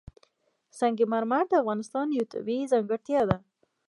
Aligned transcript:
سنگ 0.79 0.97
مرمر 1.11 1.43
د 1.49 1.53
افغانستان 1.61 2.07
یوه 2.17 2.29
طبیعي 2.33 2.65
ځانګړتیا 2.71 3.21
ده. 3.29 3.37